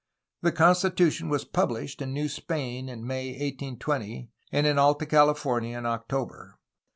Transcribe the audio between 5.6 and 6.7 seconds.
in October.